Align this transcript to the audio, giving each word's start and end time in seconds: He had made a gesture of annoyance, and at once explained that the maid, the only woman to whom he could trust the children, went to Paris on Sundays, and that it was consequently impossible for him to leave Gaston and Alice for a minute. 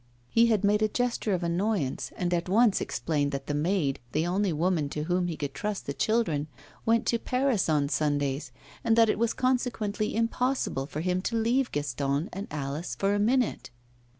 He 0.31 0.47
had 0.47 0.63
made 0.63 0.81
a 0.81 0.87
gesture 0.87 1.31
of 1.31 1.43
annoyance, 1.43 2.11
and 2.17 2.33
at 2.33 2.49
once 2.49 2.81
explained 2.81 3.31
that 3.33 3.45
the 3.45 3.53
maid, 3.53 3.99
the 4.13 4.25
only 4.25 4.51
woman 4.51 4.89
to 4.89 5.03
whom 5.03 5.27
he 5.27 5.37
could 5.37 5.53
trust 5.53 5.85
the 5.85 5.93
children, 5.93 6.47
went 6.87 7.05
to 7.05 7.19
Paris 7.19 7.69
on 7.69 7.87
Sundays, 7.87 8.51
and 8.83 8.95
that 8.95 9.09
it 9.09 9.19
was 9.19 9.33
consequently 9.33 10.15
impossible 10.15 10.87
for 10.87 11.01
him 11.01 11.21
to 11.21 11.35
leave 11.35 11.71
Gaston 11.71 12.31
and 12.33 12.47
Alice 12.49 12.95
for 12.95 13.13
a 13.13 13.19
minute. 13.19 13.69